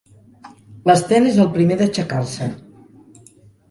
[0.91, 2.53] L'Sten és el primer d'aixecar-se.